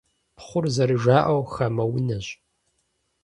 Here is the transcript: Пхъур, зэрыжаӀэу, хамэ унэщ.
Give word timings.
Пхъур, 0.35 0.65
зэрыжаӀэу, 0.75 1.41
хамэ 1.53 1.83
унэщ. 1.95 2.27